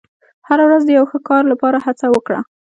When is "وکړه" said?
2.09-2.39